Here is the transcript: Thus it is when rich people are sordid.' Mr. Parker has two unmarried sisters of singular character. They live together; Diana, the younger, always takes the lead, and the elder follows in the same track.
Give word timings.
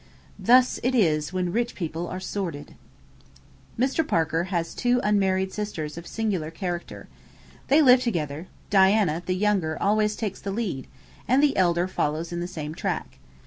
Thus 0.39 0.79
it 0.81 0.95
is 0.95 1.31
when 1.31 1.51
rich 1.51 1.75
people 1.75 2.07
are 2.07 2.19
sordid.' 2.19 2.73
Mr. 3.77 4.07
Parker 4.07 4.45
has 4.45 4.73
two 4.73 4.99
unmarried 5.03 5.53
sisters 5.53 5.95
of 5.95 6.07
singular 6.07 6.49
character. 6.49 7.07
They 7.67 7.83
live 7.83 8.01
together; 8.01 8.47
Diana, 8.71 9.21
the 9.23 9.35
younger, 9.35 9.79
always 9.79 10.15
takes 10.15 10.41
the 10.41 10.49
lead, 10.49 10.87
and 11.27 11.43
the 11.43 11.55
elder 11.55 11.87
follows 11.87 12.31
in 12.33 12.39
the 12.39 12.47
same 12.47 12.73
track. 12.73 13.19